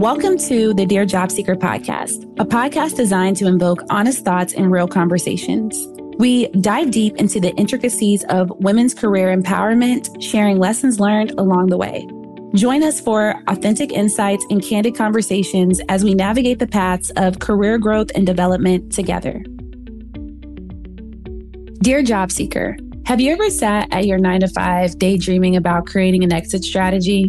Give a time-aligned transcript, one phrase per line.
[0.00, 4.70] Welcome to the Dear Job Seeker podcast, a podcast designed to invoke honest thoughts and
[4.72, 5.86] real conversations.
[6.18, 11.76] We dive deep into the intricacies of women's career empowerment, sharing lessons learned along the
[11.76, 12.08] way.
[12.54, 17.78] Join us for authentic insights and candid conversations as we navigate the paths of career
[17.78, 19.44] growth and development together.
[21.78, 22.76] Dear Job Seeker,
[23.06, 27.28] have you ever sat at your nine to five daydreaming about creating an exit strategy?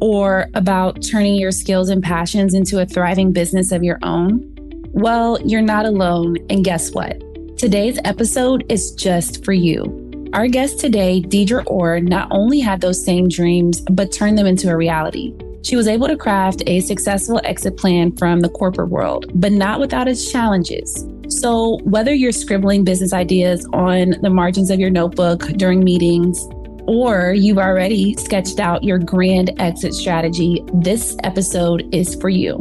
[0.00, 4.52] Or about turning your skills and passions into a thriving business of your own?
[4.92, 6.36] Well, you're not alone.
[6.50, 7.20] And guess what?
[7.58, 10.02] Today's episode is just for you.
[10.32, 14.68] Our guest today, Deirdre Orr, not only had those same dreams, but turned them into
[14.68, 15.34] a reality.
[15.62, 19.80] She was able to craft a successful exit plan from the corporate world, but not
[19.80, 21.06] without its challenges.
[21.28, 26.38] So, whether you're scribbling business ideas on the margins of your notebook during meetings,
[26.86, 32.58] or you've already sketched out your grand exit strategy, this episode is for you.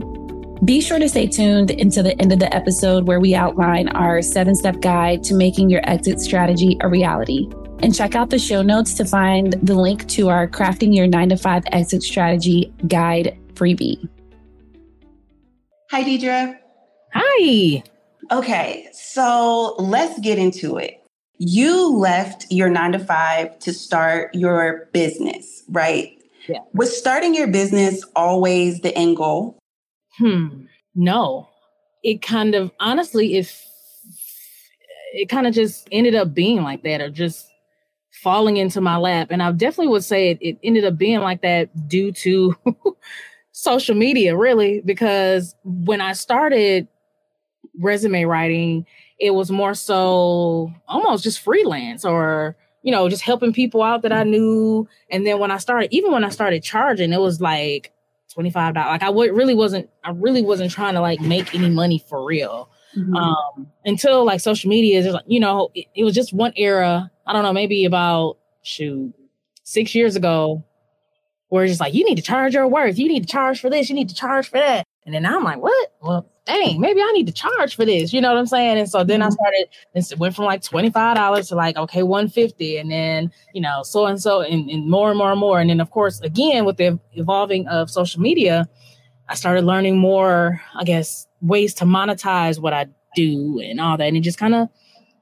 [0.64, 4.22] Be sure to stay tuned until the end of the episode where we outline our
[4.22, 7.50] seven step guide to making your exit strategy a reality.
[7.80, 11.30] And check out the show notes to find the link to our Crafting Your 9
[11.30, 14.10] to 5 Exit Strategy Guide freebie.
[15.92, 16.58] Hi, Deirdre.
[17.14, 17.84] Hi.
[18.32, 21.05] Okay, so let's get into it
[21.38, 26.12] you left your nine to five to start your business, right?
[26.48, 26.60] Yeah.
[26.74, 29.58] Was starting your business always the end goal?
[30.18, 30.66] Hmm.
[30.94, 31.50] No.
[32.04, 33.66] It kind of honestly, if
[35.14, 37.50] it kind of just ended up being like that, or just
[38.12, 39.28] falling into my lap.
[39.30, 42.56] And I definitely would say it, it ended up being like that due to
[43.52, 46.88] social media, really, because when I started
[47.80, 48.86] resume writing,
[49.20, 54.12] it was more so almost just freelance or you know just helping people out that
[54.12, 54.88] i knew.
[55.10, 57.92] And then when i started even when i started charging it was like
[58.36, 62.04] $25 like i w- really wasn't i really wasn't trying to like make any money
[62.10, 62.70] for real.
[62.98, 63.14] Mm-hmm.
[63.16, 67.12] um until like social media is like you know it, it was just one era
[67.28, 69.14] i don't know maybe about shoot
[69.64, 70.64] six years ago
[71.50, 72.98] where it's just like you need to charge your worth.
[72.98, 73.90] You need to charge for this.
[73.90, 74.86] You need to charge for that.
[75.06, 75.94] And then i'm like what?
[76.02, 78.14] Well dang, maybe I need to charge for this.
[78.14, 78.78] You know what I'm saying?
[78.78, 79.34] And so then I mm-hmm.
[79.34, 84.06] started, it went from like $25 to like, okay, 150 And then, you know, so
[84.06, 85.60] and so, and, and more and more and more.
[85.60, 88.70] And then, of course, again, with the evolving of social media,
[89.28, 94.08] I started learning more, I guess, ways to monetize what I do and all that.
[94.08, 94.70] And it just kind of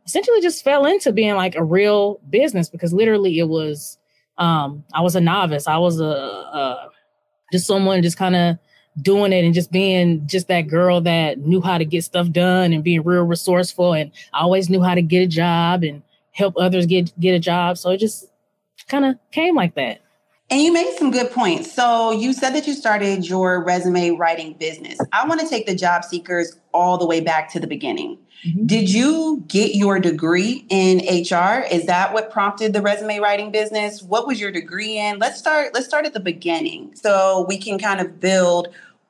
[0.06, 3.98] essentially just fell into being like a real business because literally it was,
[4.38, 5.68] um, I was a novice.
[5.68, 6.90] I was a, a
[7.54, 8.58] just someone just kind of
[9.02, 12.74] doing it and just being just that girl that knew how to get stuff done
[12.74, 16.56] and being real resourceful and I always knew how to get a job and help
[16.58, 17.78] others get get a job.
[17.78, 18.28] So it just
[18.88, 20.03] kind of came like that.
[20.54, 21.74] And you made some good points.
[21.74, 25.00] So you said that you started your resume writing business.
[25.12, 28.20] I want to take the job seekers all the way back to the beginning.
[28.46, 28.68] Mm-hmm.
[28.68, 31.66] Did you get your degree in HR?
[31.72, 34.04] Is that what prompted the resume writing business?
[34.04, 35.18] What was your degree in?
[35.18, 38.68] Let's start let's start at the beginning so we can kind of build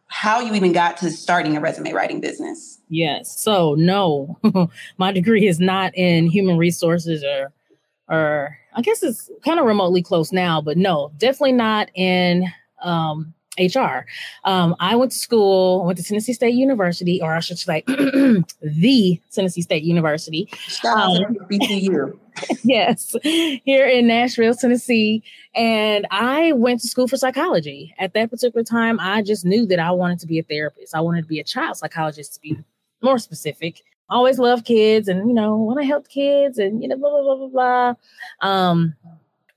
[0.07, 2.79] how you even got to starting a resume writing business.
[2.87, 3.37] Yes.
[3.43, 4.39] So no,
[4.97, 7.51] my degree is not in human resources or
[8.09, 12.45] or I guess it's kind of remotely close now, but no, definitely not in
[12.81, 14.05] um HR.
[14.45, 17.83] Um, I went to school, I went to Tennessee State University, or I should say,
[17.87, 20.49] the Tennessee State University.
[20.85, 21.37] Um,
[22.63, 25.23] yes, here in Nashville, Tennessee.
[25.53, 27.93] And I went to school for psychology.
[27.99, 30.95] At that particular time, I just knew that I wanted to be a therapist.
[30.95, 32.57] I wanted to be a child psychologist to be
[33.03, 33.83] more specific.
[34.09, 37.09] I always love kids and, you know, want to help kids and, you know, blah,
[37.09, 37.93] blah, blah, blah, blah.
[38.47, 38.95] Um,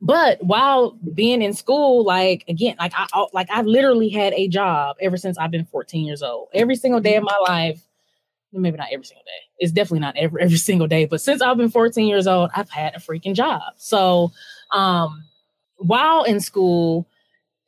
[0.01, 4.97] but while being in school, like again, like I like I've literally had a job
[5.01, 6.49] ever since I've been 14 years old.
[6.53, 7.81] Every single day of my life,
[8.53, 9.49] maybe not every single day.
[9.59, 12.71] It's definitely not every every single day, but since I've been 14 years old, I've
[12.71, 13.63] had a freaking job.
[13.77, 14.33] So
[14.71, 15.25] um
[15.79, 17.07] while in school,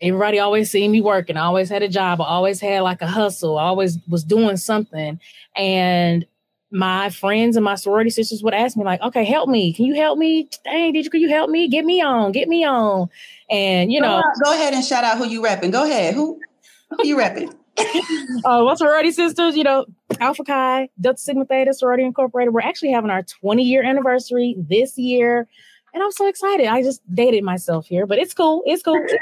[0.01, 1.37] everybody always seen me working.
[1.37, 2.21] I always had a job.
[2.21, 3.59] I always had like a hustle.
[3.59, 5.19] I always was doing something.
[5.57, 6.27] And
[6.71, 9.73] my friends and my sorority sisters would ask me like, "Okay, help me.
[9.73, 10.49] Can you help me?
[10.65, 11.69] Dang, did you can you help me?
[11.69, 12.33] Get me on.
[12.33, 13.09] Get me on."
[13.51, 15.73] And you know, go, ahead and shout out who you repping.
[15.73, 16.15] Go ahead.
[16.15, 16.39] Who
[16.91, 17.55] who you repping?
[18.45, 19.87] uh, my sorority sisters, you know,
[20.21, 22.53] Alpha Chi, Delta Sigma Theta Sorority Incorporated.
[22.53, 25.47] We're actually having our 20 year anniversary this year,
[25.95, 26.67] and I'm so excited.
[26.67, 28.63] I just dated myself here, but it's cool.
[28.67, 29.01] It's cool.
[29.07, 29.15] It's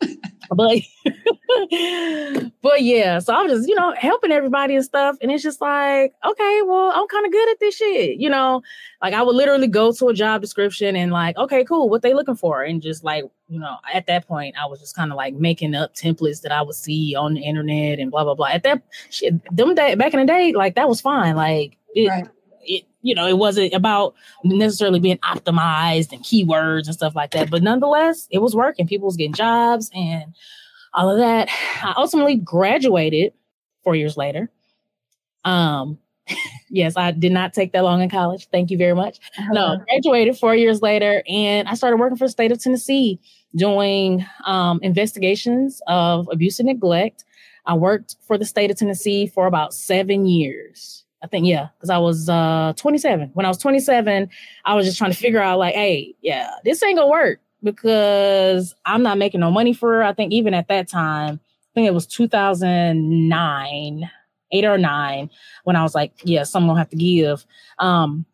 [0.08, 0.16] cool.
[0.56, 0.80] but
[2.62, 5.16] but yeah, so I'm just, you know, helping everybody and stuff.
[5.22, 8.18] And it's just like, okay, well, I'm kind of good at this shit.
[8.18, 8.62] You know,
[9.00, 12.14] like I would literally go to a job description and like, okay, cool, what they
[12.14, 12.64] looking for?
[12.64, 15.76] And just like, you know, at that point, I was just kind of like making
[15.76, 18.48] up templates that I would see on the internet and blah blah blah.
[18.48, 21.36] At that shit, them day back in the day, like that was fine.
[21.36, 22.28] Like it, right.
[23.02, 24.14] You know, it wasn't about
[24.44, 27.50] necessarily being optimized and keywords and stuff like that.
[27.50, 28.86] But nonetheless, it was working.
[28.86, 30.34] People was getting jobs and
[30.92, 31.48] all of that.
[31.82, 33.32] I ultimately graduated
[33.82, 34.50] four years later.
[35.44, 35.98] Um,
[36.70, 38.48] yes, I did not take that long in college.
[38.50, 39.18] Thank you very much.
[39.38, 39.52] Uh-huh.
[39.52, 43.20] No, graduated four years later, and I started working for the state of Tennessee
[43.56, 47.24] doing um, investigations of abuse and neglect.
[47.66, 51.04] I worked for the state of Tennessee for about seven years.
[51.22, 53.30] I think, yeah, because I was uh, 27.
[53.34, 54.30] When I was 27,
[54.64, 58.74] I was just trying to figure out, like, hey, yeah, this ain't gonna work because
[58.86, 60.02] I'm not making no money for her.
[60.02, 64.10] I think even at that time, I think it was 2009,
[64.52, 65.30] eight or nine,
[65.64, 67.44] when I was like, yeah, something gonna have to give.
[67.78, 68.24] Um,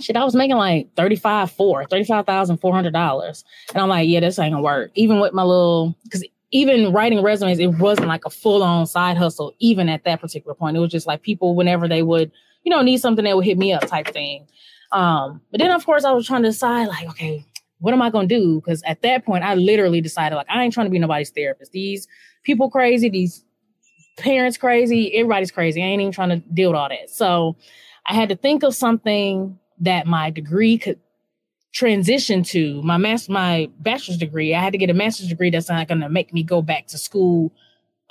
[0.00, 3.44] shit, I was making like 35 four, $35,400.
[3.74, 4.90] And I'm like, yeah, this ain't gonna work.
[4.94, 9.16] Even with my little, because even writing resumes, it wasn't like a full on side
[9.16, 10.76] hustle, even at that particular point.
[10.76, 12.32] It was just like people, whenever they would,
[12.64, 14.46] you know, need something, they would hit me up type thing.
[14.92, 17.44] Um, but then of course I was trying to decide, like, okay,
[17.78, 18.60] what am I gonna do?
[18.60, 21.72] Because at that point, I literally decided, like, I ain't trying to be nobody's therapist.
[21.72, 22.08] These
[22.42, 23.44] people crazy, these
[24.18, 25.82] parents crazy, everybody's crazy.
[25.82, 27.10] I ain't even trying to deal with all that.
[27.10, 27.56] So
[28.06, 30.98] I had to think of something that my degree could
[31.72, 35.68] transition to my master my bachelor's degree i had to get a master's degree that's
[35.68, 37.52] not going to make me go back to school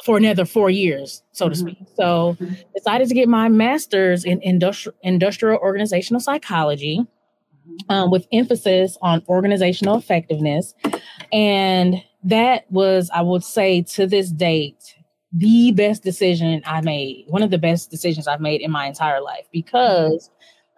[0.04, 1.68] for another four years so to mm-hmm.
[1.68, 2.38] speak so
[2.74, 7.92] decided to get my master's in industrial industrial organizational psychology mm-hmm.
[7.92, 10.74] um, with emphasis on organizational effectiveness
[11.34, 14.96] and that was i would say to this date
[15.34, 19.22] the best decision i made one of the best decisions i've made in my entire
[19.22, 20.30] life because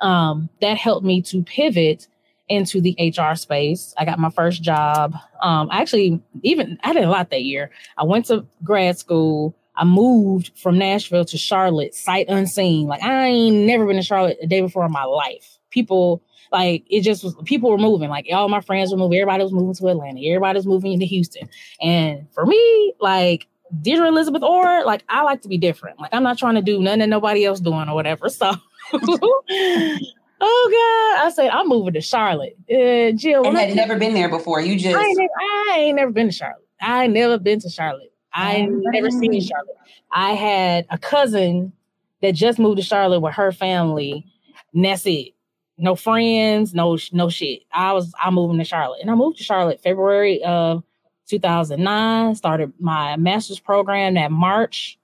[0.02, 2.08] um, that helped me to pivot
[2.52, 3.94] into the HR space.
[3.98, 5.16] I got my first job.
[5.42, 7.72] Um, I actually even I did a lot that year.
[7.98, 9.56] I went to grad school.
[9.76, 12.88] I moved from Nashville to Charlotte, sight unseen.
[12.88, 15.58] Like I ain't never been to Charlotte a day before in my life.
[15.70, 16.22] People
[16.52, 18.10] like it just was people were moving.
[18.10, 19.18] Like all my friends were moving.
[19.18, 20.22] Everybody was moving to Atlanta.
[20.22, 21.50] Everybody was moving into Houston.
[21.82, 23.48] And for me, like
[23.82, 26.00] Deirdre Elizabeth Orr, like I like to be different.
[26.00, 28.28] Like I'm not trying to do nothing that nobody else doing or whatever.
[28.28, 28.54] So
[30.42, 31.28] oh God.
[31.28, 32.58] I said, I'm moving to Charlotte.
[32.70, 33.46] Uh, Jill.
[33.46, 34.60] And had never been there before.
[34.60, 34.98] You just.
[34.98, 36.68] I ain't, I ain't never been to Charlotte.
[36.82, 38.12] I ain't never been to Charlotte.
[38.34, 39.78] I ain't never seen Charlotte.
[40.12, 41.74] I had a cousin
[42.22, 44.26] that just moved to Charlotte with her family.
[44.74, 45.34] And that's it.
[45.78, 47.64] No friends, no no shit.
[47.74, 49.02] I was I'm moving to Charlotte.
[49.02, 50.84] And I moved to Charlotte February of
[51.28, 52.36] 2009.
[52.36, 55.00] Started my master's program that March.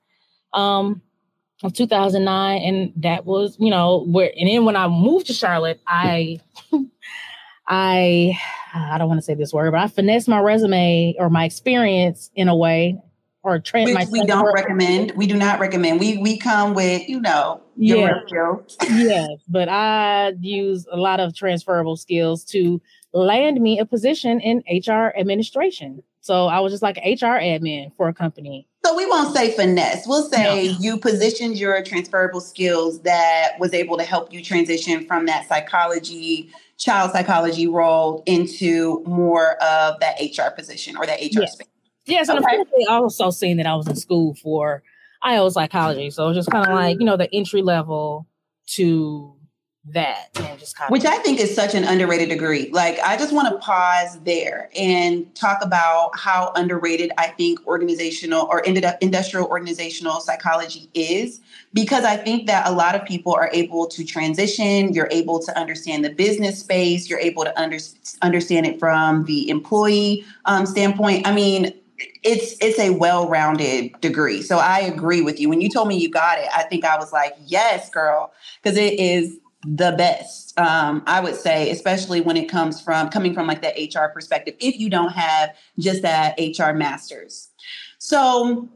[0.53, 1.01] Um,
[1.63, 5.81] of 2009 and that was you know where and then when i moved to charlotte
[5.87, 6.39] i
[7.67, 8.37] i
[8.73, 12.29] i don't want to say this word but i finessed my resume or my experience
[12.35, 13.01] in a way
[13.43, 15.99] or train Which we don't recommend we do not recommend.
[15.99, 21.35] We we come with you know your skills yes but i use a lot of
[21.35, 22.81] transferable skills to
[23.13, 26.03] land me a position in hr administration.
[26.21, 28.67] So I was just like HR admin for a company.
[28.87, 30.07] So we won't say finesse.
[30.07, 30.77] We'll say no.
[30.79, 36.49] you positioned your transferable skills that was able to help you transition from that psychology,
[36.77, 41.53] child psychology role into more of that HR position or that HR yes.
[41.53, 41.67] space.
[42.05, 42.61] Yes, and okay.
[42.61, 44.83] of also seeing that I was in school for
[45.21, 46.09] IO psychology.
[46.09, 48.25] So it was just kind of like, you know, the entry level
[48.67, 49.35] to
[49.93, 52.69] that and just which I think is such an underrated degree.
[52.71, 58.47] Like I just want to pause there and talk about how underrated I think organizational
[58.51, 61.39] or industrial organizational psychology is
[61.73, 65.57] because I think that a lot of people are able to transition, you're able to
[65.57, 67.77] understand the business space, you're able to under,
[68.21, 71.25] understand it from the employee um, standpoint.
[71.25, 71.73] I mean,
[72.23, 74.41] it's it's a well-rounded degree.
[74.43, 75.49] So I agree with you.
[75.49, 78.77] When you told me you got it, I think I was like, "Yes, girl," because
[78.77, 79.39] it is
[79.75, 83.89] the best um, i would say especially when it comes from coming from like the
[83.93, 87.49] hr perspective if you don't have just that hr masters.
[87.97, 88.69] So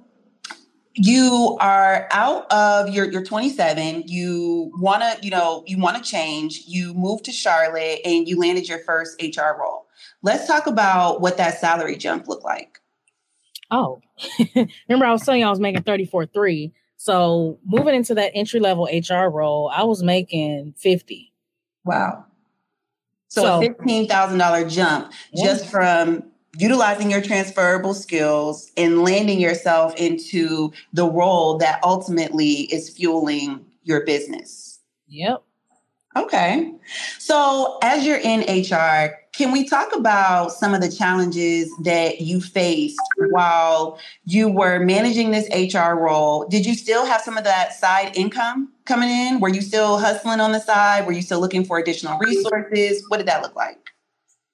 [0.94, 6.04] you are out of your you're 27 you want to you know you want to
[6.04, 9.86] change you moved to charlotte and you landed your first hr role.
[10.22, 12.80] Let's talk about what that salary jump looked like.
[13.72, 14.02] Oh.
[14.90, 18.60] Remember i was telling you i was making 34 3 so moving into that entry
[18.60, 21.34] level HR role, I was making 50.
[21.84, 22.28] Wow.
[23.28, 25.44] So, so a $15,000 jump yeah.
[25.44, 26.22] just from
[26.60, 34.06] utilizing your transferable skills and landing yourself into the role that ultimately is fueling your
[34.06, 34.80] business.
[35.08, 35.42] Yep.
[36.16, 36.72] Okay.
[37.18, 42.42] So, as you're in HR, can we talk about some of the challenges that you
[42.42, 46.46] faced while you were managing this HR role?
[46.50, 49.40] Did you still have some of that side income coming in?
[49.40, 51.06] Were you still hustling on the side?
[51.06, 53.06] Were you still looking for additional resources?
[53.08, 53.78] What did that look like?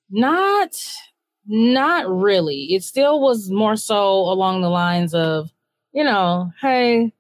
[0.10, 0.80] Not
[1.48, 2.74] not really.
[2.76, 5.50] It still was more so along the lines of,
[5.94, 7.14] you know, hey,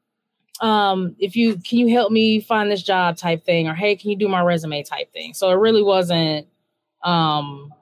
[0.59, 4.11] um, if you can you help me find this job type thing, or hey, can
[4.11, 5.33] you do my resume type thing.
[5.33, 6.47] So it really wasn't
[7.03, 7.73] um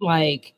[0.00, 0.54] like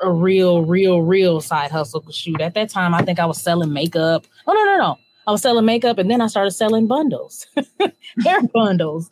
[0.00, 2.04] a real, real, real side hustle.
[2.10, 4.26] Shoot, at that time, I think I was selling makeup.
[4.46, 4.98] Oh no, no, no.
[5.26, 7.46] I was selling makeup, and then I started selling bundles,
[8.24, 9.10] hair bundles.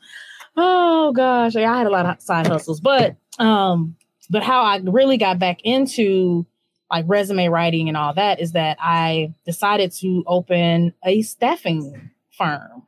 [0.57, 3.97] Oh gosh, I had a lot of side hustles, but um,
[4.29, 6.47] but how I really got back into
[6.91, 12.83] like resume writing and all that is that I decided to open a staffing firm.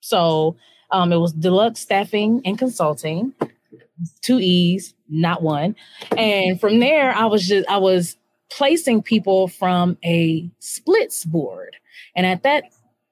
[0.00, 0.56] So
[0.90, 3.32] um, it was Deluxe Staffing and Consulting,
[4.22, 5.74] two E's, not one.
[6.16, 8.16] And from there, I was just I was
[8.50, 11.76] placing people from a splits board.
[12.16, 12.64] And at that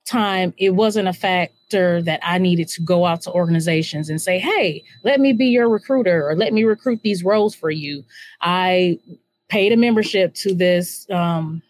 [0.06, 4.38] time, it wasn't a factor that I needed to go out to organizations and say,
[4.38, 8.04] hey, let me be your recruiter or let me recruit these roles for you.
[8.40, 8.98] I
[9.48, 11.62] paid a membership to this um,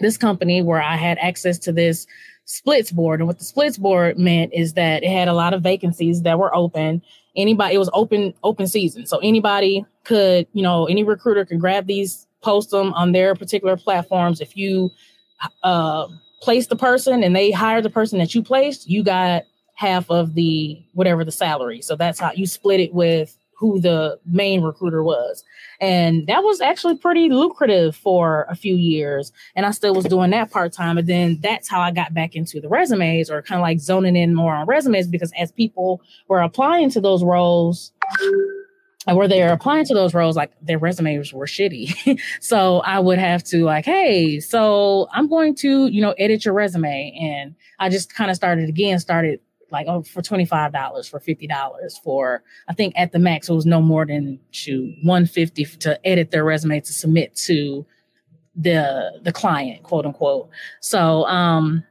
[0.00, 2.06] this company where I had access to this
[2.46, 3.20] splits board.
[3.20, 6.38] And what the splits board meant is that it had a lot of vacancies that
[6.38, 7.02] were open.
[7.36, 11.86] Anybody, it was open open season, so anybody could, you know, any recruiter could grab
[11.86, 14.40] these, post them on their particular platforms.
[14.40, 14.90] If you
[15.62, 16.08] uh,
[16.40, 19.44] place the person and they hire the person that you placed, you got
[19.74, 21.80] half of the whatever the salary.
[21.82, 25.44] So that's how you split it with who the main recruiter was.
[25.80, 29.32] And that was actually pretty lucrative for a few years.
[29.54, 30.96] And I still was doing that part time.
[30.96, 34.16] And then that's how I got back into the resumes or kind of like zoning
[34.16, 37.92] in more on resumes because as people were applying to those roles,
[39.06, 42.20] and where they're applying to those roles, like their resumes were shitty.
[42.40, 46.54] so I would have to like, hey, so I'm going to, you know, edit your
[46.54, 47.16] resume.
[47.20, 49.40] And I just kind of started again, started
[49.70, 53.80] like oh, for $25, for $50, for I think at the max it was no
[53.80, 57.86] more than shoot 150 to edit their resume to submit to
[58.56, 60.48] the the client, quote unquote.
[60.80, 61.84] So um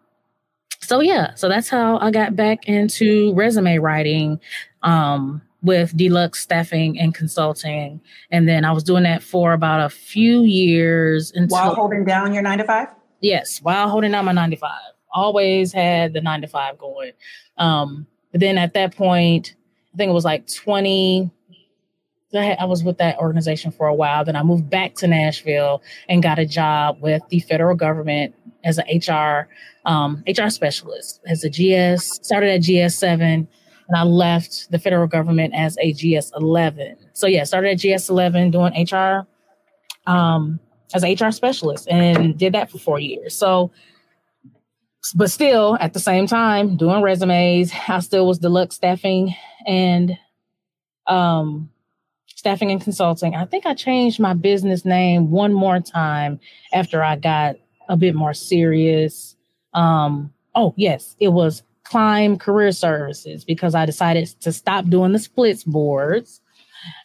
[0.82, 4.40] so yeah, so that's how I got back into resume writing
[4.84, 8.02] um with deluxe staffing and consulting.
[8.32, 12.34] And then I was doing that for about a few years until while holding down
[12.34, 12.88] your nine to five?
[13.22, 14.80] Yes, while holding down my nine to five.
[15.12, 17.14] Always had the nine to five going.
[17.60, 19.56] Um, but then at that point,
[19.94, 21.30] I think it was like 20.
[22.32, 24.24] I was with that organization for a while.
[24.24, 28.78] Then I moved back to Nashville and got a job with the federal government as
[28.78, 29.50] an HR
[29.86, 32.20] um, HR specialist, as a GS.
[32.24, 33.48] Started at GS seven,
[33.88, 36.98] and I left the federal government as a GS eleven.
[37.14, 39.28] So yeah, started at GS eleven doing HR
[40.06, 40.60] um,
[40.94, 43.34] as an HR specialist, and did that for four years.
[43.34, 43.72] So
[45.16, 49.34] but still at the same time doing resumes i still was deluxe staffing
[49.66, 50.18] and
[51.08, 51.70] um
[52.40, 53.36] staffing and consulting.
[53.36, 56.40] I think i changed my business name one more time
[56.74, 57.58] after i got
[57.90, 59.36] a bit more serious.
[59.74, 65.20] Um oh yes it was climb career services because i decided to stop doing the
[65.20, 66.40] splits boards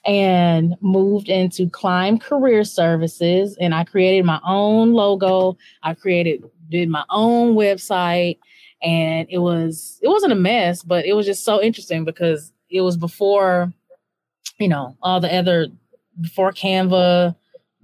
[0.05, 3.57] and moved into climb career services.
[3.61, 5.59] And i created my own logo.
[5.83, 8.39] I created did my own website
[8.83, 12.83] and it was it wasn't a mess but it was just so interesting because it
[12.83, 13.73] was before
[14.59, 15.69] you know all the other
[16.21, 17.35] before canva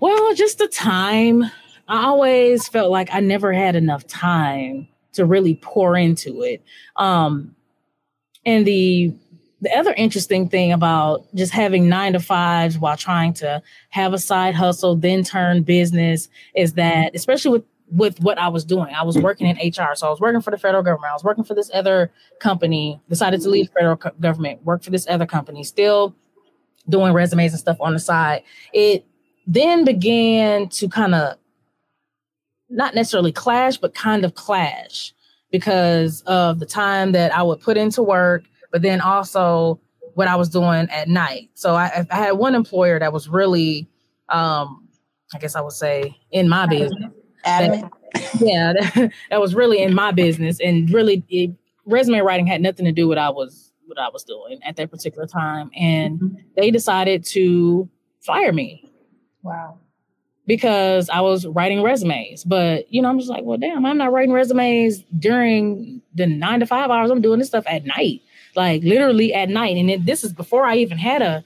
[0.00, 1.44] Well, just the time.
[1.86, 6.62] I always felt like I never had enough time to really pour into it.
[6.96, 7.54] Um,
[8.46, 9.12] and the
[9.60, 13.60] the other interesting thing about just having nine to fives while trying to
[13.90, 18.64] have a side hustle, then turn business, is that especially with with what I was
[18.64, 21.10] doing, I was working in HR, so I was working for the federal government.
[21.10, 23.00] I was working for this other company.
[23.08, 26.14] Decided to leave federal co- government, work for this other company, still
[26.88, 28.42] doing resumes and stuff on the side.
[28.72, 29.04] It
[29.46, 31.38] then began to kind of
[32.70, 35.14] not necessarily clash, but kind of clash
[35.50, 39.80] because of the time that I would put into work but then also
[40.14, 41.50] what I was doing at night.
[41.54, 43.88] So I, I had one employer that was really,
[44.28, 44.88] um,
[45.34, 47.12] I guess I would say, in my business.
[47.44, 47.90] That,
[48.40, 51.52] yeah, that, that, was really in my business, and really, it,
[51.84, 54.76] resume writing had nothing to do with what I was what I was doing at
[54.76, 56.36] that particular time, and mm-hmm.
[56.56, 57.88] they decided to
[58.20, 58.90] fire me.
[59.42, 59.78] Wow.
[60.48, 64.12] Because I was writing resumes, but you know, I'm just like, well, damn, I'm not
[64.12, 67.10] writing resumes during the nine to five hours.
[67.10, 68.22] I'm doing this stuff at night
[68.58, 69.76] like literally at night.
[69.76, 71.44] And it, this is before I even had a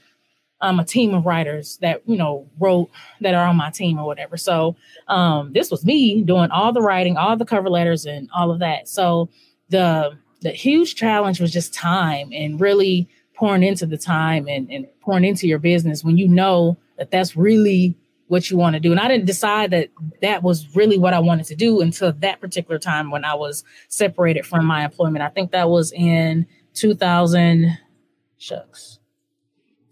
[0.60, 2.90] um, a team of writers that you know wrote
[3.20, 4.36] that are on my team or whatever.
[4.36, 4.76] So
[5.08, 8.60] um, this was me doing all the writing, all the cover letters, and all of
[8.60, 8.88] that.
[8.88, 9.28] So
[9.68, 14.86] the the huge challenge was just time and really pouring into the time and, and
[15.00, 17.96] pouring into your business when you know that that's really
[18.32, 18.90] what you want to do.
[18.90, 19.90] And I didn't decide that
[20.22, 23.62] that was really what I wanted to do until that particular time when I was
[23.88, 25.22] separated from my employment.
[25.22, 27.78] I think that was in 2000
[28.38, 29.00] shucks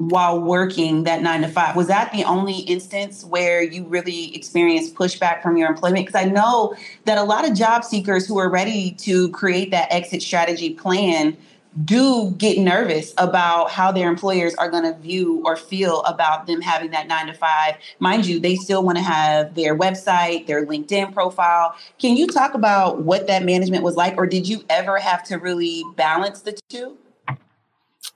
[0.00, 1.76] while working that nine to five.
[1.76, 6.06] Was that the only instance where you really experienced pushback from your employment?
[6.06, 9.92] Because I know that a lot of job seekers who are ready to create that
[9.92, 11.36] exit strategy plan
[11.84, 16.62] do get nervous about how their employers are going to view or feel about them
[16.62, 17.76] having that nine to five.
[17.98, 21.76] Mind you, they still want to have their website, their LinkedIn profile.
[21.98, 25.36] Can you talk about what that management was like, or did you ever have to
[25.36, 26.96] really balance the two?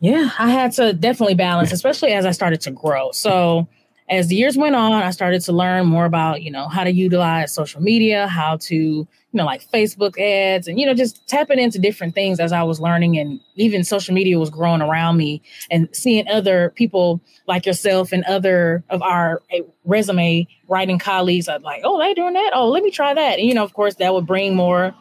[0.04, 3.10] Yeah, I had to definitely balance, especially as I started to grow.
[3.12, 3.66] So,
[4.10, 6.92] as the years went on, I started to learn more about, you know, how to
[6.92, 11.58] utilize social media, how to, you know, like Facebook ads and, you know, just tapping
[11.58, 13.16] into different things as I was learning.
[13.16, 15.40] And even social media was growing around me
[15.70, 21.48] and seeing other people like yourself and other of our eh, resume writing colleagues.
[21.48, 22.50] I'd like, oh, they're doing that.
[22.52, 23.38] Oh, let me try that.
[23.38, 24.94] And, you know, of course, that would bring more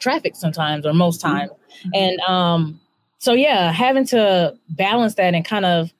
[0.00, 1.36] traffic sometimes or most mm-hmm.
[1.36, 1.50] times.
[1.92, 2.80] And um,
[3.22, 5.92] so, yeah, having to balance that and kind of,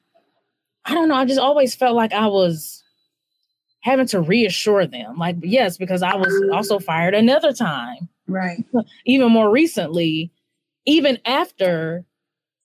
[0.84, 1.14] I don't know.
[1.14, 2.82] I just always felt like I was
[3.78, 5.18] having to reassure them.
[5.18, 8.08] Like, yes, because I was also fired another time.
[8.26, 8.64] Right.
[9.06, 10.32] Even more recently,
[10.84, 12.04] even after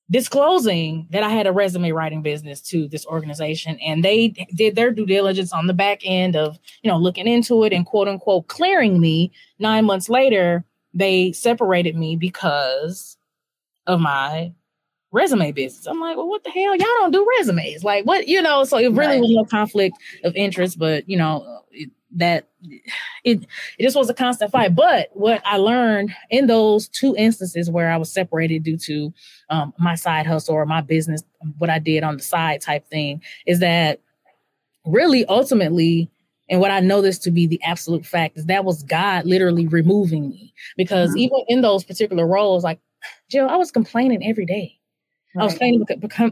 [0.09, 4.89] disclosing that I had a resume writing business to this organization and they did their
[4.89, 8.47] due diligence on the back end of, you know, looking into it and quote unquote
[8.47, 9.31] clearing me.
[9.59, 10.65] 9 months later,
[10.95, 13.16] they separated me because
[13.87, 14.53] of my
[15.11, 15.87] resume business.
[15.87, 16.75] I'm like, well, what the hell?
[16.75, 17.83] Y'all don't do resumes.
[17.83, 18.63] Like, what, you know?
[18.63, 19.21] So it really right.
[19.21, 22.47] was no conflict of interest, but you know, it, that
[23.23, 23.45] it
[23.77, 24.75] it just was a constant fight.
[24.75, 29.13] But what I learned in those two instances where I was separated due to
[29.49, 31.23] um, my side hustle or my business,
[31.57, 34.01] what I did on the side type thing, is that
[34.85, 36.09] really ultimately
[36.49, 39.67] and what I know this to be the absolute fact is that was God literally
[39.67, 41.19] removing me because mm-hmm.
[41.19, 42.79] even in those particular roles, like
[43.29, 44.77] Jill, I was complaining every day.
[45.35, 45.43] Right.
[45.43, 45.85] I was complaining,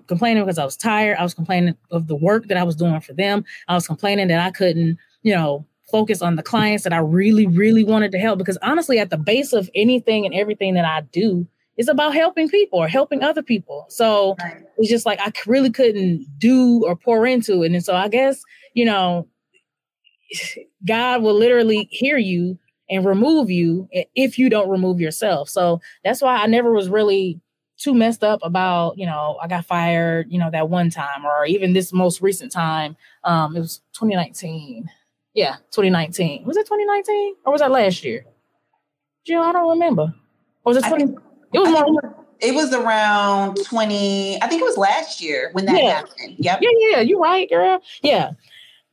[0.07, 1.17] complaining because I was tired.
[1.17, 3.43] I was complaining of the work that I was doing for them.
[3.67, 7.45] I was complaining that I couldn't, you know, focus on the clients that I really,
[7.45, 8.39] really wanted to help.
[8.39, 12.49] Because honestly, at the base of anything and everything that I do is about helping
[12.49, 13.85] people or helping other people.
[13.89, 14.63] So right.
[14.77, 17.71] it's just like I really couldn't do or pour into it.
[17.71, 18.41] And so I guess,
[18.73, 19.27] you know,
[20.87, 22.57] God will literally hear you
[22.89, 25.49] and remove you if you don't remove yourself.
[25.49, 27.39] So that's why I never was really
[27.77, 31.45] too messed up about, you know, I got fired, you know, that one time or
[31.45, 32.95] even this most recent time.
[33.23, 34.89] Um, it was 2019.
[35.33, 36.45] Yeah, 2019.
[36.45, 38.25] Was it 2019 or was that last year?
[39.25, 40.13] Jill, I don't remember.
[40.63, 41.03] Or was it 20?
[41.53, 42.25] it was more.
[42.39, 45.89] It was around 20, I think it was last year when that yeah.
[45.95, 46.35] happened.
[46.37, 46.59] Yep.
[46.61, 47.81] Yeah, yeah, you're right, girl.
[48.01, 48.31] Yeah.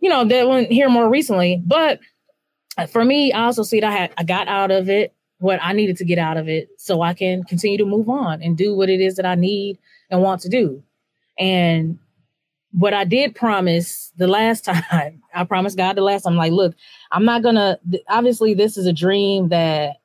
[0.00, 1.60] You know, that one here more recently.
[1.64, 2.00] But
[2.78, 5.58] Uh, for me, I also see that I had I got out of it what
[5.60, 8.56] I needed to get out of it so I can continue to move on and
[8.56, 9.76] do what it is that I need
[10.08, 10.82] and want to do.
[11.36, 11.98] And
[12.70, 16.74] what I did promise the last time, I promised God the last time, like, look,
[17.10, 19.96] I'm not gonna, obviously, this is a dream that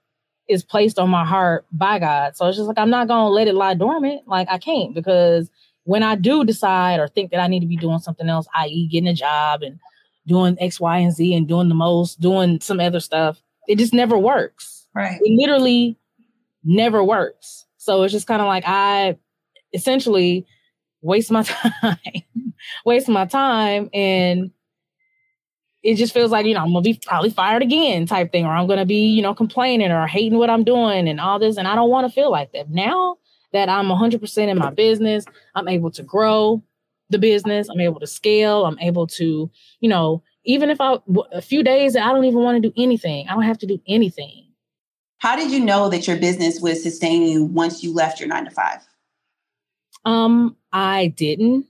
[0.49, 2.35] is placed on my heart by God.
[2.35, 4.27] So it's just like, I'm not gonna let it lie dormant.
[4.27, 5.51] Like, I can't because
[5.83, 8.87] when I do decide or think that I need to be doing something else, i.e.,
[8.87, 9.79] getting a job and
[10.27, 13.93] doing X, Y, and Z and doing the most, doing some other stuff, it just
[13.93, 15.19] never works Right.
[15.21, 15.95] It literally
[16.63, 17.65] never works.
[17.77, 19.15] So it's just kind of like I
[19.73, 20.47] essentially
[21.03, 21.43] waste my
[21.81, 21.97] time,
[22.83, 24.49] waste my time, and
[25.83, 28.53] it just feels like, you know, I'm gonna be probably fired again type thing, or
[28.53, 31.57] I'm gonna be, you know, complaining or hating what I'm doing and all this.
[31.57, 32.71] And I don't want to feel like that.
[32.71, 33.17] Now
[33.53, 36.63] that I'm 100% in my business, I'm able to grow
[37.09, 40.97] the business, I'm able to scale, I'm able to, you know, even if I,
[41.31, 43.81] a few days I don't even want to do anything, I don't have to do
[43.87, 44.45] anything.
[45.19, 48.45] How did you know that your business was sustaining you once you left your nine
[48.45, 48.79] to five?
[50.05, 51.65] Um, I didn't.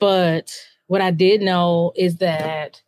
[0.00, 0.52] But
[0.86, 2.82] what I did know is that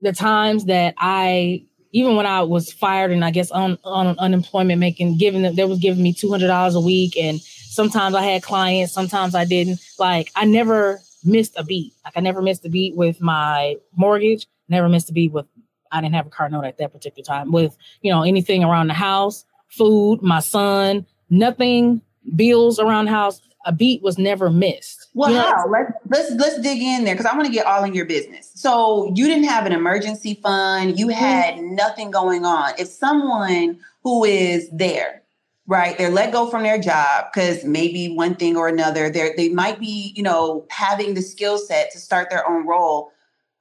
[0.00, 4.80] the times that I even when I was fired and I guess on, on unemployment
[4.80, 7.40] making giving them they was giving me two hundred dollars a week and
[7.74, 9.80] sometimes I had clients, sometimes I didn't.
[9.98, 11.92] Like I never missed a beat.
[12.04, 15.46] Like I never missed a beat with my mortgage, never missed a beat with
[15.94, 18.88] I didn't have a car note at that particular time with, you know, anything around
[18.88, 22.02] the house, food, my son, nothing,
[22.34, 23.40] bills around the house.
[23.66, 25.08] A beat was never missed.
[25.14, 25.42] Well, you know?
[25.42, 25.66] how?
[25.70, 28.50] Let's let's let's dig in there because I want to get all in your business.
[28.54, 30.98] So you didn't have an emergency fund.
[30.98, 31.18] You mm-hmm.
[31.18, 31.74] had mm-hmm.
[31.74, 32.72] nothing going on.
[32.78, 35.22] If someone who is there,
[35.66, 39.48] right, they're let go from their job because maybe one thing or another, they they
[39.48, 43.10] might be, you know, having the skill set to start their own role.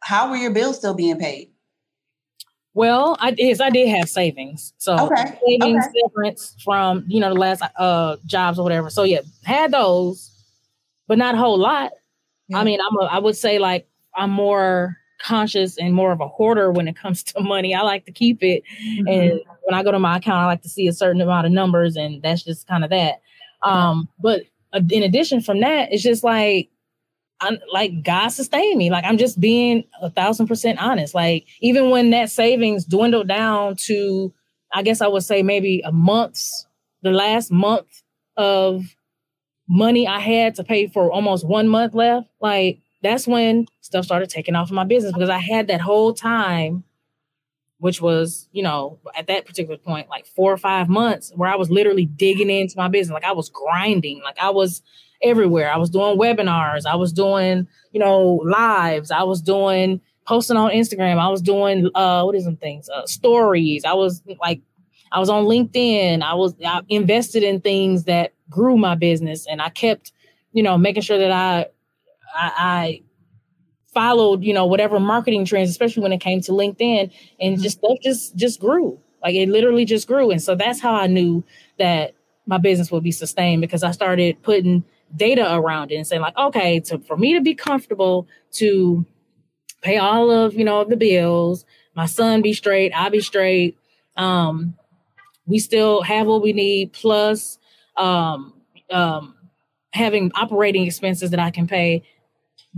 [0.01, 1.49] How were your bills still being paid?
[2.73, 4.73] Well, I yes, I did have savings.
[4.77, 5.37] So okay.
[5.47, 5.99] savings okay.
[6.03, 8.89] severance from you know the last uh jobs or whatever.
[8.89, 10.31] So yeah, had those,
[11.07, 11.91] but not a whole lot.
[12.47, 12.59] Yeah.
[12.59, 16.27] I mean, I'm a, I would say like I'm more conscious and more of a
[16.27, 17.73] hoarder when it comes to money.
[17.73, 19.07] I like to keep it, mm-hmm.
[19.07, 21.51] and when I go to my account, I like to see a certain amount of
[21.51, 23.21] numbers, and that's just kind of that.
[23.61, 24.41] Um, but
[24.73, 26.69] uh, in addition from that, it's just like
[27.43, 28.89] I'm like God sustained me.
[28.89, 31.13] Like I'm just being a thousand percent honest.
[31.13, 34.33] Like even when that savings dwindled down to,
[34.73, 36.65] I guess I would say maybe a month's,
[37.01, 37.87] the last month
[38.37, 38.85] of
[39.67, 42.27] money I had to pay for almost one month left.
[42.39, 46.13] Like that's when stuff started taking off in my business because I had that whole
[46.13, 46.85] time,
[47.77, 51.55] which was, you know, at that particular point, like four or five months where I
[51.55, 53.13] was literally digging into my business.
[53.13, 54.21] Like I was grinding.
[54.23, 54.81] Like I was
[55.21, 55.71] everywhere.
[55.71, 56.85] I was doing webinars.
[56.85, 59.11] I was doing, you know, lives.
[59.11, 61.19] I was doing posting on Instagram.
[61.19, 62.89] I was doing uh what is some things?
[62.89, 63.83] Uh, stories.
[63.83, 64.61] I was like
[65.11, 66.21] I was on LinkedIn.
[66.21, 70.13] I was I invested in things that grew my business and I kept,
[70.53, 71.67] you know, making sure that I
[72.33, 73.01] I, I
[73.93, 77.97] followed, you know, whatever marketing trends, especially when it came to LinkedIn and just stuff
[78.01, 78.99] just just grew.
[79.21, 80.31] Like it literally just grew.
[80.31, 81.43] And so that's how I knew
[81.79, 82.13] that
[82.45, 84.83] my business would be sustained because I started putting
[85.15, 89.05] data around it and saying like, okay, to for me to be comfortable to
[89.81, 91.65] pay all of you know the bills,
[91.95, 93.77] my son be straight, I be straight.
[94.17, 94.75] Um,
[95.45, 97.59] we still have what we need plus
[97.97, 98.53] um,
[98.89, 99.35] um,
[99.91, 102.03] having operating expenses that I can pay.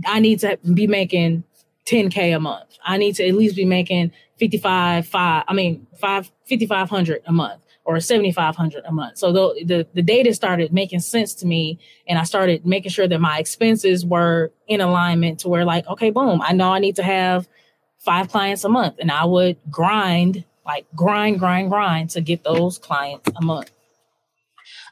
[0.04, 1.44] I need to be making
[1.86, 2.76] 10k a month.
[2.84, 7.62] I need to at least be making 55 five I mean 5 5500 a month
[7.84, 9.18] or 7500 a month.
[9.18, 11.78] So the, the the data started making sense to me
[12.08, 16.10] and i started making sure that my expenses were in alignment to where like okay
[16.10, 17.48] boom i know i need to have
[17.98, 22.76] five clients a month and i would grind like grind grind grind to get those
[22.78, 23.70] clients a month.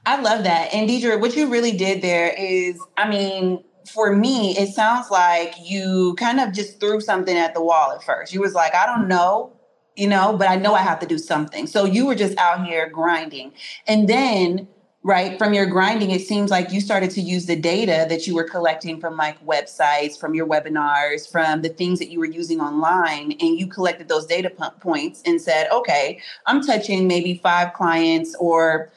[0.06, 0.72] I love that.
[0.72, 5.54] And deirdre what you really did there is i mean for me, it sounds like
[5.62, 8.32] you kind of just threw something at the wall at first.
[8.32, 9.52] You was like, I don't know
[9.96, 11.68] you know, but I know I have to do something.
[11.68, 13.52] So you were just out here grinding.
[13.86, 14.66] And then
[15.04, 18.34] right from your grinding it seems like you started to use the data that you
[18.34, 22.58] were collecting from like websites from your webinars from the things that you were using
[22.58, 28.34] online and you collected those data points and said okay i'm touching maybe five clients
[28.40, 28.90] or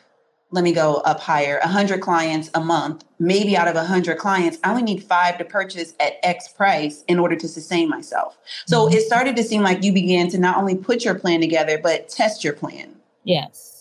[0.52, 4.70] let me go up higher 100 clients a month maybe out of 100 clients i
[4.70, 8.96] only need five to purchase at x price in order to sustain myself so mm-hmm.
[8.96, 12.08] it started to seem like you began to not only put your plan together but
[12.08, 13.78] test your plan yes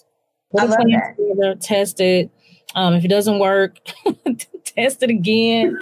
[0.53, 1.17] Put I love that.
[1.17, 2.31] Together, test it.
[2.75, 3.79] Um, if it doesn't work,
[4.65, 5.79] test it again.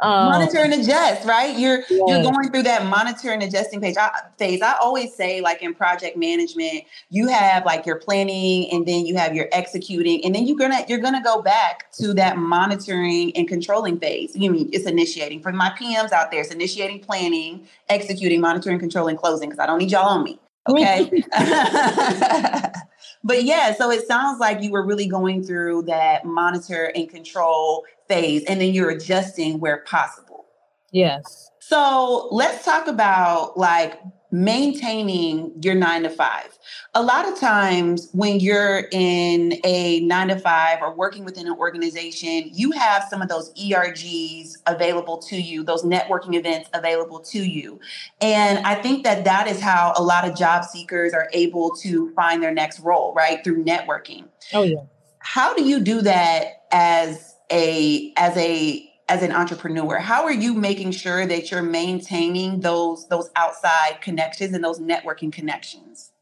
[0.00, 1.58] Um, monitor and adjust, right?
[1.58, 2.04] You're yeah.
[2.06, 4.62] you're going through that monitor and adjusting page I, phase.
[4.62, 9.16] I always say, like in project management, you have like your planning, and then you
[9.16, 13.46] have your executing, and then you're gonna you're gonna go back to that monitoring and
[13.46, 14.34] controlling phase.
[14.34, 16.40] You mean it's initiating for my PMs out there?
[16.40, 19.50] It's initiating, planning, executing, monitoring, controlling, closing.
[19.50, 20.38] Because I don't need y'all on me.
[20.68, 21.24] Okay.
[23.24, 27.84] but yeah, so it sounds like you were really going through that monitor and control
[28.10, 30.46] phase, and then you're adjusting where possible.
[30.92, 31.50] Yes.
[31.60, 34.00] So let's talk about like
[34.32, 36.56] maintaining your nine to five.
[36.94, 41.56] A lot of times when you're in a nine to five or working within an
[41.56, 47.38] organization, you have some of those ERGs available to you, those networking events available to
[47.38, 47.80] you.
[48.20, 52.12] And I think that that is how a lot of job seekers are able to
[52.14, 53.42] find their next role, right?
[53.42, 54.26] Through networking.
[54.52, 54.82] Oh, yeah.
[55.18, 60.54] How do you do that as a, as a, as an entrepreneur how are you
[60.54, 66.12] making sure that you're maintaining those those outside connections and those networking connections?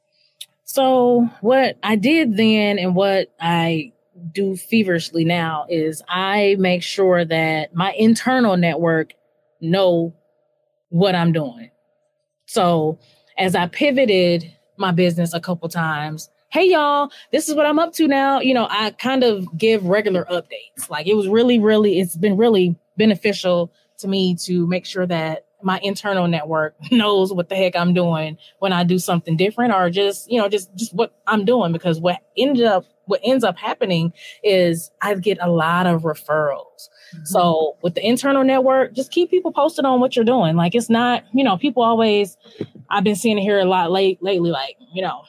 [0.65, 3.93] So what i did then and what i
[4.33, 9.13] do feverishly now is i make sure that my internal network
[9.61, 10.15] know
[10.89, 11.71] what i'm doing.
[12.47, 12.99] So
[13.37, 17.93] as i pivoted my business a couple times hey y'all this is what i'm up
[17.93, 18.41] to now.
[18.41, 20.89] You know i kind of give regular updates.
[20.89, 25.45] Like it was really really it's been really beneficial to me to make sure that
[25.63, 29.91] my internal network knows what the heck i'm doing when i do something different or
[29.91, 33.59] just you know just just what i'm doing because what ended up what ends up
[33.59, 34.13] happening
[34.45, 36.89] is i get a lot of referrals.
[37.13, 37.25] Mm-hmm.
[37.25, 40.57] so with the internal network just keep people posted on what you're doing.
[40.57, 42.37] Like it's not you know people always
[42.91, 45.23] i've been seeing it here a lot late lately like you know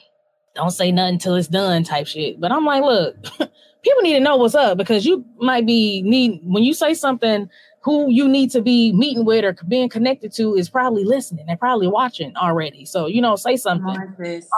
[0.60, 2.40] don't say nothing until it's done type shit.
[2.40, 3.16] But I'm like, look,
[3.82, 7.48] people need to know what's up because you might be need when you say something
[7.82, 11.46] who you need to be meeting with or being connected to is probably listening.
[11.46, 12.84] They're probably watching already.
[12.84, 13.96] So, you know, say something.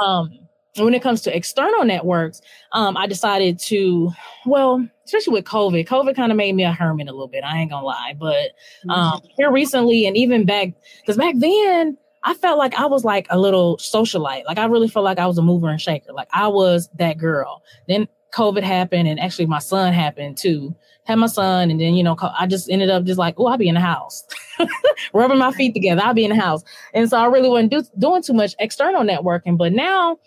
[0.03, 0.39] Um,
[0.77, 2.41] when it comes to external networks,
[2.73, 4.11] um, I decided to,
[4.47, 7.45] well, especially with COVID, COVID kind of made me a hermit a little bit.
[7.45, 8.53] I ain't gonna lie, but
[8.89, 9.27] um, mm-hmm.
[9.37, 13.39] here recently, and even back, because back then I felt like I was like a
[13.39, 14.45] little socialite.
[14.47, 16.13] Like I really felt like I was a mover and shaker.
[16.13, 17.63] Like I was that girl.
[17.89, 20.75] Then COVID happened, and actually my son happened too.
[21.05, 23.59] Had my son, and then you know I just ended up just like, oh, I'll
[23.59, 24.25] be in the house,
[25.13, 26.01] rubbing my feet together.
[26.03, 26.63] I'll be in the house,
[26.95, 29.59] and so I really wasn't do, doing too much external networking.
[29.59, 30.19] But now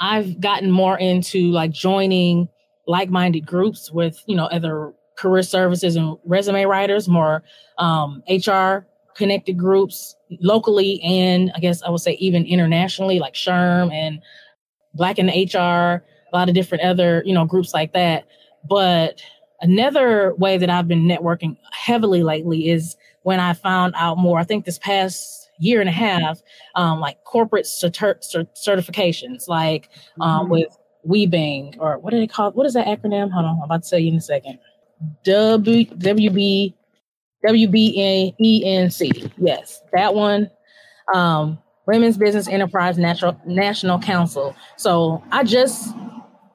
[0.00, 2.48] I've gotten more into like joining
[2.86, 7.44] like-minded groups with you know other career services and resume writers, more
[7.78, 13.92] um, HR connected groups locally and I guess I would say even internationally, like SHRM
[13.92, 14.20] and
[14.94, 18.26] Black in HR, a lot of different other, you know, groups like that.
[18.68, 19.20] But
[19.60, 24.44] another way that I've been networking heavily lately is when I found out more, I
[24.44, 26.42] think this past year and a half,
[26.74, 29.88] um, like corporate certi- certifications, like
[30.20, 30.50] um, mm-hmm.
[30.50, 33.30] with WeBing or what do they call What is that acronym?
[33.30, 34.58] Hold on, I'm about to tell you in a second.
[35.24, 36.74] W WB
[37.46, 39.32] WBENC.
[39.38, 40.50] Yes, that one.
[41.12, 44.56] Um, Women's Business Enterprise National National Council.
[44.76, 45.94] So I just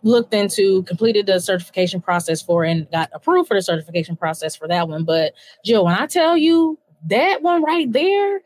[0.02, 4.68] looked into, completed the certification process for, and got approved for the certification process for
[4.68, 5.04] that one.
[5.04, 8.42] But Jill, when I tell you that one right there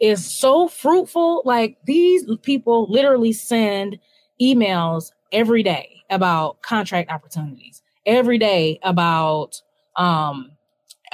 [0.00, 3.98] is so fruitful, like these people literally send
[4.40, 9.62] emails every day about contract opportunities, every day about
[9.96, 10.55] um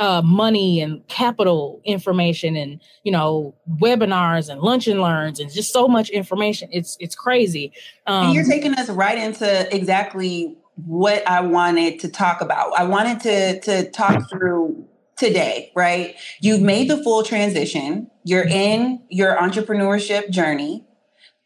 [0.03, 5.73] uh, money and capital information and you know webinars and lunch and learns and just
[5.73, 6.69] so much information.
[6.73, 7.73] It's it's crazy.
[8.09, 12.73] Um, and you're taking us right into exactly what i wanted to talk about.
[12.77, 14.85] I wanted to to talk through
[15.17, 16.17] today right?
[16.41, 18.11] You've made the full transition.
[18.25, 20.85] You're in your entrepreneurship journey.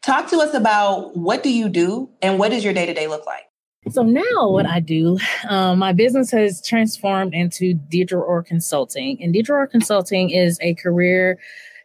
[0.01, 3.43] Talk to us about what do you do and what does your day-to-day look like
[3.89, 5.17] so now what I do,
[5.49, 9.21] um, my business has transformed into Deirdre Orr Consulting.
[9.21, 11.37] And Deirdre Orr Consulting is a career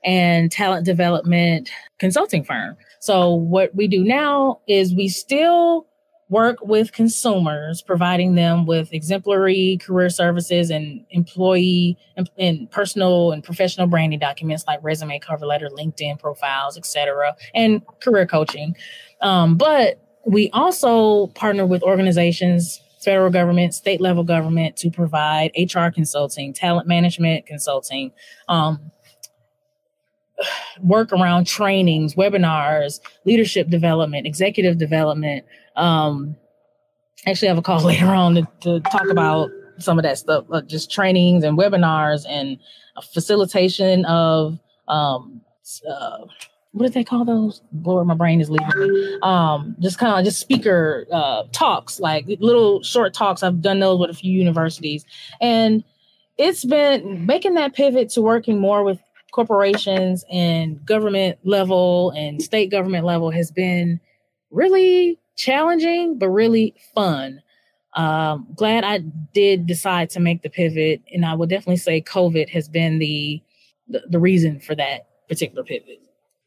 [0.04, 2.76] and talent development consulting firm.
[3.00, 5.86] So what we do now is we still
[6.28, 11.98] work with consumers, providing them with exemplary career services and employee
[12.38, 18.26] and, personal and professional branding documents like resume, cover letter, LinkedIn profiles, etc., and career
[18.26, 18.74] coaching.
[19.20, 25.88] Um, but we also partner with organizations, federal government, state level government, to provide HR
[25.88, 28.12] consulting, talent management consulting,
[28.48, 28.92] um,
[30.82, 35.44] work around trainings, webinars, leadership development, executive development.
[35.76, 36.36] Um,
[37.26, 40.44] actually, I have a call later on to, to talk about some of that stuff,
[40.52, 42.58] uh, just trainings and webinars and
[43.12, 44.58] facilitation of
[44.88, 45.40] um,
[45.88, 46.18] uh,
[46.72, 47.60] what do they call those?
[47.82, 49.18] Lord, my brain is leaving me.
[49.22, 53.42] Um, just kind of just speaker uh, talks, like little short talks.
[53.42, 55.04] I've done those with a few universities,
[55.40, 55.84] and
[56.38, 58.98] it's been making that pivot to working more with
[59.32, 64.00] corporations and government level and state government level has been
[64.50, 67.42] really challenging, but really fun.
[67.94, 68.98] Um, glad I
[69.34, 73.42] did decide to make the pivot, and I would definitely say COVID has been the,
[73.88, 76.00] the, the reason for that particular pivot.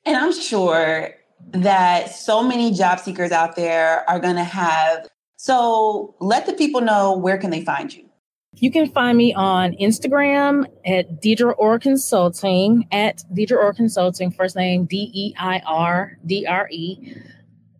[0.05, 1.11] And I'm sure
[1.51, 5.07] that so many job seekers out there are going to have.
[5.37, 8.05] So let the people know where can they find you.
[8.57, 14.55] You can find me on Instagram at Deirdre Orr Consulting, at Deirdre Orr Consulting, first
[14.55, 17.17] name D E I R D R E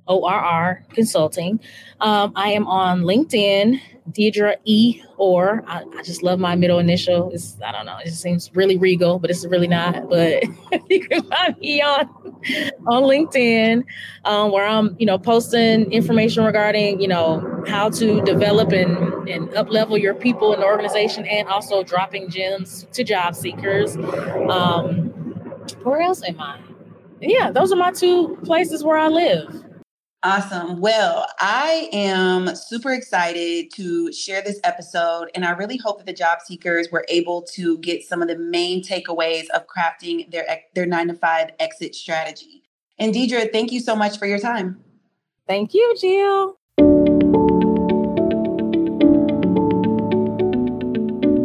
[0.07, 1.59] O R R Consulting.
[2.01, 3.79] Um, I am on LinkedIn
[4.11, 7.31] Deirdre E or I, I, just love my middle initial.
[7.31, 10.09] It's I don't know, it just seems really regal, but it's really not.
[10.09, 10.43] But
[10.89, 12.07] you can find me on
[12.87, 13.83] on LinkedIn,
[14.25, 19.53] um, where I'm, you know, posting information regarding, you know, how to develop and, and
[19.55, 23.95] up level your people in the organization and also dropping gems to job seekers.
[23.97, 25.09] Um,
[25.81, 26.59] where else am I?
[27.21, 29.64] Yeah, those are my two places where I live.
[30.23, 30.81] Awesome.
[30.81, 36.13] Well, I am super excited to share this episode, and I really hope that the
[36.13, 40.87] job seekers were able to get some of the main takeaways of crafting their their
[40.87, 42.63] nine to five exit strategy.
[42.97, 44.79] And Deirdre, thank you so much for your time.
[45.47, 46.57] Thank you, Jill.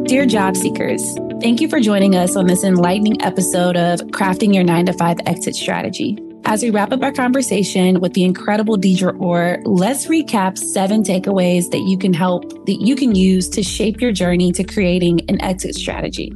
[0.07, 1.03] Dear job seekers,
[1.41, 5.19] thank you for joining us on this enlightening episode of Crafting Your Nine to Five
[5.27, 6.19] Exit Strategy.
[6.47, 11.71] As we wrap up our conversation with the incredible Deirdre Orr, let's recap seven takeaways
[11.71, 15.41] that you can help that you can use to shape your journey to creating an
[15.43, 16.33] exit strategy.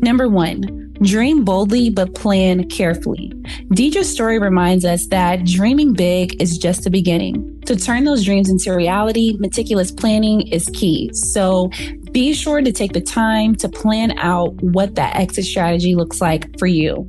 [0.00, 3.32] Number one, dream boldly but plan carefully.
[3.72, 7.60] Deirdre's story reminds us that dreaming big is just the beginning.
[7.66, 11.10] To turn those dreams into reality, meticulous planning is key.
[11.12, 11.70] So
[12.10, 16.58] be sure to take the time to plan out what that exit strategy looks like
[16.58, 17.06] for you.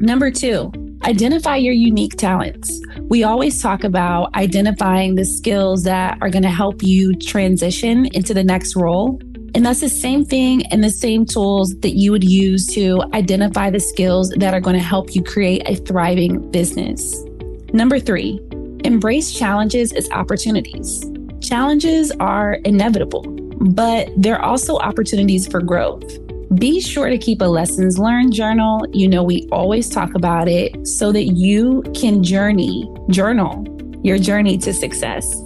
[0.00, 0.70] Number two,
[1.04, 2.82] Identify your unique talents.
[3.02, 8.34] We always talk about identifying the skills that are going to help you transition into
[8.34, 9.20] the next role.
[9.54, 13.70] And that's the same thing and the same tools that you would use to identify
[13.70, 17.24] the skills that are going to help you create a thriving business.
[17.72, 18.40] Number three,
[18.84, 21.04] embrace challenges as opportunities.
[21.40, 23.22] Challenges are inevitable,
[23.60, 26.18] but they're also opportunities for growth.
[26.54, 28.86] Be sure to keep a lessons learned journal.
[28.92, 33.66] You know, we always talk about it so that you can journey, journal
[34.02, 35.42] your journey to success.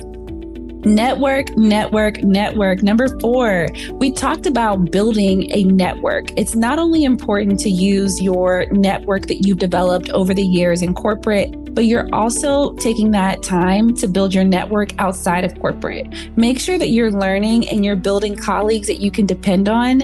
[0.85, 2.83] Network, network, network.
[2.83, 6.37] Number four, we talked about building a network.
[6.37, 10.93] It's not only important to use your network that you've developed over the years in
[10.93, 16.37] corporate, but you're also taking that time to build your network outside of corporate.
[16.37, 20.03] Make sure that you're learning and you're building colleagues that you can depend on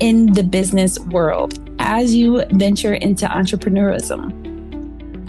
[0.00, 4.32] in the business world as you venture into entrepreneurism.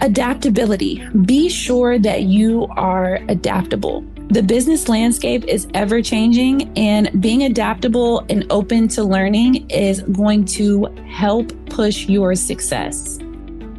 [0.00, 1.04] Adaptability.
[1.24, 4.04] Be sure that you are adaptable.
[4.28, 10.44] The business landscape is ever changing, and being adaptable and open to learning is going
[10.46, 13.18] to help push your success.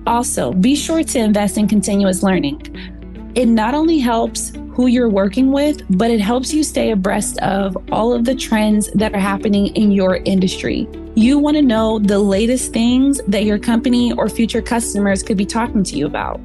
[0.07, 2.61] Also, be sure to invest in continuous learning.
[3.35, 7.75] It not only helps who you're working with, but it helps you stay abreast of
[7.91, 10.87] all of the trends that are happening in your industry.
[11.15, 15.45] You want to know the latest things that your company or future customers could be
[15.45, 16.39] talking to you about.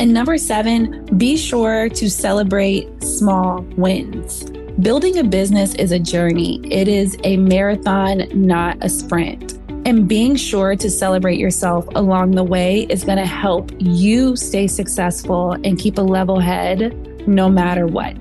[0.00, 4.50] And number seven, be sure to celebrate small wins.
[4.80, 9.60] Building a business is a journey, it is a marathon, not a sprint.
[9.86, 14.66] And being sure to celebrate yourself along the way is going to help you stay
[14.66, 18.16] successful and keep a level head no matter what.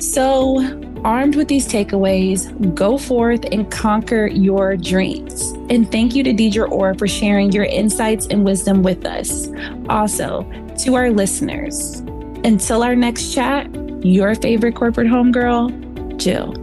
[0.00, 0.58] So,
[1.04, 5.52] armed with these takeaways, go forth and conquer your dreams.
[5.70, 9.48] And thank you to Deirdre Orr for sharing your insights and wisdom with us.
[9.88, 10.42] Also,
[10.78, 12.00] to our listeners,
[12.44, 13.68] until our next chat,
[14.04, 16.61] your favorite corporate homegirl, Jill.